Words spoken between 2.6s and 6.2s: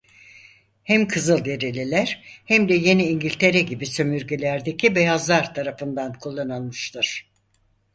de Yeni İngiltere gibi sömürgelerdeki Beyazlar tarafından